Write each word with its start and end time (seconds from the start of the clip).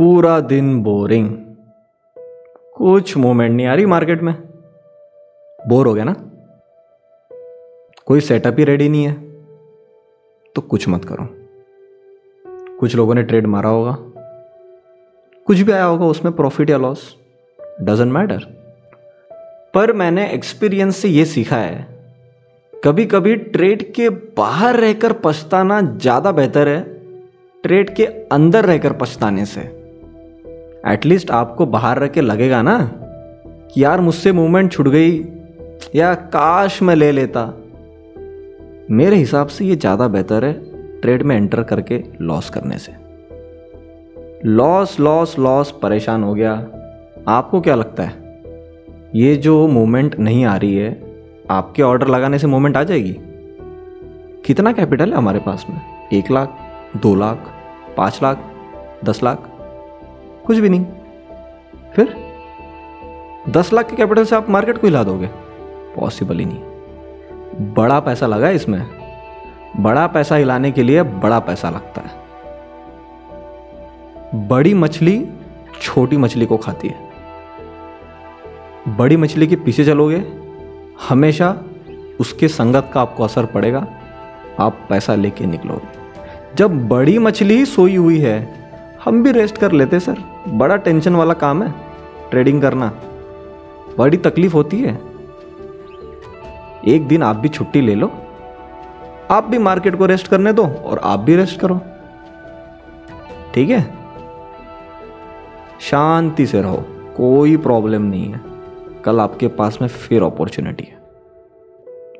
पूरा 0.00 0.40
दिन 0.40 0.82
बोरिंग 0.82 1.30
कुछ 2.76 3.16
मूवमेंट 3.16 3.56
नहीं 3.56 3.66
आ 3.66 3.74
रही 3.74 3.86
मार्केट 3.86 4.22
में. 4.22 4.34
बोर 5.68 5.86
हो 5.86 5.94
गया 5.94 6.04
ना? 6.04 6.12
कोई 8.06 8.20
सेटअप 8.20 8.56
ही 8.58 8.64
रेडी 8.64 8.88
नहीं 8.88 9.04
है. 9.04 9.12
तो 10.54 10.60
कुछ 10.60 10.88
मत 10.88 11.04
करो. 11.04 11.26
कुछ 12.76 12.96
लोगों 12.96 13.14
ने 13.14 13.22
ट्रेड 13.22 13.46
मारा 13.46 13.68
होगा. 13.68 13.96
कुछ 15.46 15.60
भी 15.60 15.72
आया 15.72 15.84
होगा, 15.84 16.06
उसमें 16.06 16.36
प्रॉफिट 16.36 16.70
या 16.70 16.78
लॉस 16.78 17.16
डजेंट 17.80 18.12
मैटर 18.12 18.38
पर 19.74 19.92
मैंने 19.92 20.30
एक्सपीरियंस 20.30 20.96
से 20.96 21.08
ये 21.08 21.24
सीखा 21.24 21.56
है 21.56 21.86
कभी 22.84 23.06
कभी 23.06 23.36
ट्रेड 23.36 23.92
के 23.92 24.08
बाहर 24.10 24.76
रहकर 24.76 25.12
पछताना 25.12 25.80
ज़्यादा 25.80 26.32
बेहतर 26.32 26.68
है. 26.68 26.82
ट्रेड 27.62 27.94
के 27.94 28.06
अंदर 28.06 28.64
रहकर 28.64 28.92
पछताने 28.92 29.44
से. 29.44 29.79
एटलीस्ट 30.88 31.30
आपको 31.30 31.66
बाहर 31.66 31.98
रह 31.98 32.06
के 32.06 32.20
लगेगा 32.20 32.62
ना 32.62 32.90
कि 33.74 33.84
यार 33.84 34.00
मुझसे 34.00 34.32
मूवमेंट 34.32 34.72
छुट 34.72 34.88
गई 34.88 35.24
या 35.94 36.14
काश 36.14 36.82
मैं 36.82 36.94
ले 36.94 37.12
लेता। 37.12 37.54
मेरे 38.90 39.16
हिसाब 39.16 39.46
से 39.46 39.64
ये 39.64 39.76
ज़्यादा 39.76 40.08
बेहतर 40.08 40.44
है 40.44 40.52
ट्रेड 41.00 41.22
में 41.22 41.36
एंटर 41.36 41.62
करके 41.62 42.04
लॉस 42.20 42.50
करने 42.50 42.78
से। 42.78 42.92
लॉस 44.44 45.00
लॉस 45.00 45.38
लॉस 45.38 45.70
परेशान 45.82 46.22
हो 46.22 46.34
गया। 46.34 46.52
आपको 47.28 47.60
क्या 47.60 47.74
लगता 47.74 48.02
है? 48.02 48.42
ये 49.14 49.36
जो 49.36 49.66
मूवमेंट 49.66 50.18
नहीं 50.18 50.44
आ 50.44 50.56
रही 50.56 50.76
है, 50.76 51.02
आपके 51.50 51.82
ऑर्डर 51.82 52.08
लगाने 52.08 52.38
से 52.38 52.46
मूवमेंट 52.46 52.76
आ 52.76 52.82
जाएगी? 52.82 53.16
कितना 54.46 54.72
कैपिटल 54.72 55.10
है 55.10 55.16
हमारे 55.16 55.38
पास 55.38 55.66
में? 55.70 55.80
एक 56.12 56.30
लाख, 56.30 56.58
दो 56.96 57.14
लाख, 57.14 57.54
पाँच 57.96 58.20
लाख, 58.22 58.44
दस 59.04 59.22
लाख? 59.22 59.49
कुछ 60.50 60.58
भी 60.58 60.68
नहीं। 60.68 60.86
फिर? 61.94 62.16
दस 63.48 63.72
लाख 63.72 63.90
के 63.90 63.96
कैपिटल 63.96 64.24
से 64.24 64.36
आप 64.36 64.50
मार्केट 64.50 64.78
को 64.78 64.86
हिला 64.86 65.04
दोगे? 65.04 65.26
पॉसिबल 65.96 66.38
ही 66.38 66.44
नहीं। 66.44 66.58
बड़ा 67.74 68.00
पैसा 68.00 68.26
लगा 68.26 68.50
इसमें। 68.50 68.86
बड़ा 69.76 70.06
पैसा 70.06 70.36
हिलाने 70.36 70.72
के 70.72 70.82
लिए 70.82 71.02
बड़ा 71.02 71.38
पैसा 71.38 71.70
लगता 71.70 72.02
है। 72.02 72.20
बड़ी 74.48 74.74
मछली 74.74 75.28
छोटी 75.82 76.16
मछली 76.16 76.46
को 76.46 76.56
खाती 76.56 76.88
है। 76.88 77.10
बड़ी 78.96 79.16
मछली 79.16 79.46
के 79.46 79.56
पीछे 79.56 79.84
चलोगे, 79.84 80.24
हमेशा 81.08 81.62
उसके 82.20 82.48
संगत 82.48 82.90
का 82.94 83.00
आपको 83.00 83.24
असर 83.24 83.46
पड़ेगा, 83.46 83.86
आप 84.60 84.86
पैसा 84.88 85.14
लेके 85.14 85.46
निकलोगे। 85.46 86.00
जब 86.54 86.88
बड़ी 86.88 87.18
मछली 87.18 87.64
सोई 87.64 87.96
हुई 87.96 88.18
है, 88.18 88.60
हम 89.04 89.22
भी 89.22 89.32
रेस्ट 89.32 89.58
कर 89.58 89.72
लेते 89.72 90.00
सर 90.00 90.16
बड़ा 90.48 90.76
टेंशन 90.76 91.16
वाला 91.16 91.34
काम 91.34 91.62
है, 91.62 91.74
ट्रेडिंग 92.30 92.62
करना। 92.62 92.92
बड़ी 93.98 94.16
तकलीफ़ 94.16 94.54
होती 94.54 94.80
है। 94.80 95.00
एक 96.88 97.08
दिन 97.08 97.22
आप 97.22 97.36
भी 97.36 97.48
छुट्टी 97.48 97.80
ले 97.80 97.94
लो। 97.94 98.12
आप 99.30 99.44
भी 99.44 99.58
मार्केट 99.58 99.96
को 99.96 100.06
रेस्ट 100.06 100.28
करने 100.28 100.52
दो 100.52 100.66
और 100.66 100.98
आप 100.98 101.20
भी 101.20 101.36
रेस्ट 101.36 101.60
करो। 101.60 101.80
ठीक 103.54 103.70
है? 103.70 103.94
शांति 105.80 106.46
से 106.46 106.62
रहो, 106.62 106.84
कोई 107.16 107.56
प्रॉब्लम 107.56 108.02
नहीं 108.02 108.32
है। 108.32 108.40
कल 109.04 109.20
आपके 109.20 109.48
पास 109.48 109.78
में 109.80 109.88
फिर 109.88 110.22
अपॉर्चुनिटी 110.22 110.84
है। 110.84 110.98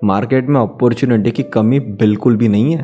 मार्केट 0.05 0.49
में 0.49 0.61
अपॉर्चुनिटी 0.61 1.31
की 1.31 1.43
कमी 1.43 1.81
बिल्कुल 1.81 2.37
भी 2.37 2.49
नहीं 2.49 2.77
है। 2.77 2.83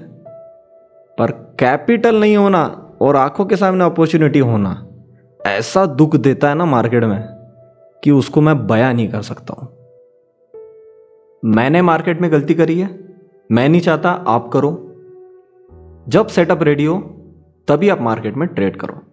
पर 1.18 1.30
कैपिटल 1.30 2.20
नहीं 2.20 2.36
होना 2.36 2.90
और 3.00 3.16
आँखों 3.16 3.44
के 3.44 3.56
सामने 3.56 3.84
अपॉर्चुनिटी 3.84 4.38
होना 4.38 4.85
ऐसा 5.46 5.86
दुख 5.86 6.16
देता 6.16 6.48
है 6.48 6.54
ना 6.54 6.64
मार्केट 6.64 7.04
में 7.04 7.22
कि 8.04 8.10
उसको 8.10 8.40
मैं 8.40 8.66
बयां 8.66 8.94
नहीं 8.94 9.08
कर 9.08 9.22
सकता 9.22 9.54
हूँ। 9.54 9.68
मैंने 11.44 11.82
मार्केट 11.82 12.20
में 12.20 12.32
गलती 12.32 12.54
करी 12.54 12.78
है, 12.80 12.88
मैं 13.52 13.68
नहीं 13.68 13.80
चाहता 13.80 14.10
आप 14.10 14.50
करो। 14.52 14.70
जब 16.08 16.26
सेटअप 16.26 16.62
रेडी 16.62 16.84
हो, 16.84 16.98
तभी 17.68 17.88
आप 17.88 18.00
मार्केट 18.00 18.36
में 18.36 18.48
ट्रेड 18.48 18.76
करो। 18.76 19.05